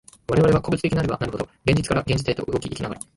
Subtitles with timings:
[0.27, 3.01] 我々は個物的なればなるほど、現実から現実へと動き行きながら、